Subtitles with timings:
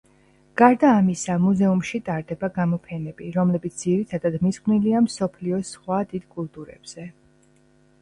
[0.59, 7.11] გარდა ამისა, მუზეუმში ტარდება გამოფენები, რომლებიც ძირითადად მიძღვნილია მსოფლიოს სხვა დიდ კულტურებზე.